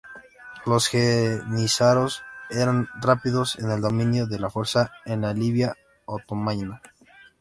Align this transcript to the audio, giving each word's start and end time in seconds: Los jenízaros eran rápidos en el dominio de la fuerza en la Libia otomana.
Los 0.65 0.87
jenízaros 0.87 2.23
eran 2.49 2.89
rápidos 2.99 3.59
en 3.59 3.69
el 3.69 3.81
dominio 3.81 4.25
de 4.25 4.39
la 4.39 4.49
fuerza 4.49 4.91
en 5.05 5.21
la 5.21 5.31
Libia 5.35 5.77
otomana. 6.05 6.81